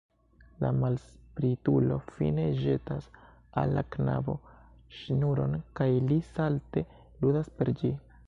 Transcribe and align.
La 0.63 0.69
malspritulo 0.83 1.97
fine 2.13 2.45
ĵetas 2.61 3.05
al 3.63 3.75
la 3.79 3.83
knabo 3.97 4.35
ŝnuron 5.01 5.53
kaj 5.81 5.89
li 6.13 6.17
salte 6.31 6.83
ludas 7.25 7.53
per 7.61 7.73
ĝi. 7.83 7.93